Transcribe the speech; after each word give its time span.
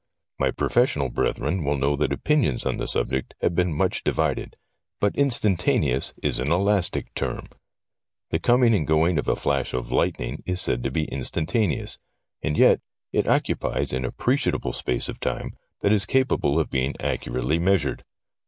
My 0.39 0.49
pro 0.49 0.67
fessional 0.67 1.13
brethren 1.13 1.63
will 1.63 1.77
know 1.77 1.95
that 1.97 2.11
opinions 2.11 2.65
on 2.65 2.77
the 2.77 2.87
subject 2.87 3.35
have 3.41 3.53
been 3.53 3.71
much 3.71 4.03
divided, 4.03 4.55
but' 4.99 5.15
instantaneous' 5.15 6.11
is 6.23 6.39
an 6.39 6.51
elastic 6.51 7.13
term. 7.13 7.49
The 8.31 8.39
coming 8.39 8.73
and 8.73 8.87
going 8.87 9.19
of 9.19 9.27
a 9.27 9.35
flash 9.35 9.75
of 9.75 9.91
lightning 9.91 10.41
is 10.43 10.59
said 10.59 10.81
to 10.85 10.89
be 10.89 11.03
instantaneous, 11.03 11.99
and 12.41 12.57
yet 12.57 12.79
it 13.13 13.27
occupies 13.27 13.93
an 13.93 14.03
appreciable 14.03 14.73
space 14.73 15.07
of 15.07 15.19
time 15.19 15.55
that 15.81 15.91
is 15.93 16.07
capable 16.07 16.59
of 16.59 16.71
being 16.71 16.95
accurately 16.99 17.59
measured. 17.59 18.03